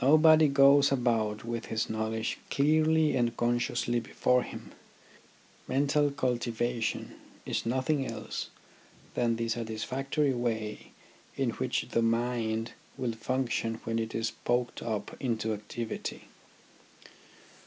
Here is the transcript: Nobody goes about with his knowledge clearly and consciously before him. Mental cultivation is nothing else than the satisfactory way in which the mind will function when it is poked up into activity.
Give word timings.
Nobody 0.00 0.48
goes 0.48 0.90
about 0.90 1.44
with 1.44 1.66
his 1.66 1.90
knowledge 1.90 2.38
clearly 2.48 3.14
and 3.14 3.36
consciously 3.36 4.00
before 4.00 4.42
him. 4.42 4.72
Mental 5.68 6.10
cultivation 6.10 7.16
is 7.44 7.66
nothing 7.66 8.06
else 8.06 8.48
than 9.12 9.36
the 9.36 9.50
satisfactory 9.50 10.32
way 10.32 10.92
in 11.36 11.50
which 11.50 11.88
the 11.90 12.00
mind 12.00 12.72
will 12.96 13.12
function 13.12 13.74
when 13.84 13.98
it 13.98 14.14
is 14.14 14.30
poked 14.30 14.80
up 14.80 15.14
into 15.20 15.52
activity. 15.52 16.22